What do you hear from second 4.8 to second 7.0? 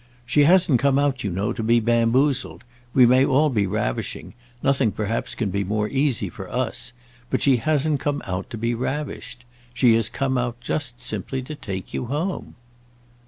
perhaps can be more easy for us;